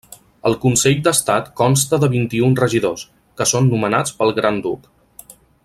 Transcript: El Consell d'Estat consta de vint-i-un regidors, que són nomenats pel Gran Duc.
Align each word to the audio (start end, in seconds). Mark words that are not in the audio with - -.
El 0.49 0.55
Consell 0.61 0.95
d'Estat 1.07 1.51
consta 1.61 1.99
de 2.03 2.09
vint-i-un 2.13 2.57
regidors, 2.61 3.05
que 3.41 3.47
són 3.53 3.69
nomenats 3.75 4.17
pel 4.23 4.35
Gran 4.41 4.59
Duc. 4.69 4.89